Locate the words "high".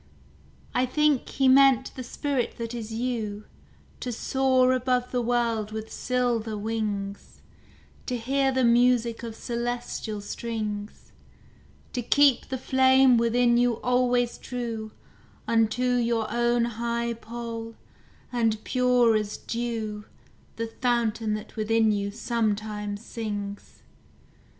16.65-17.13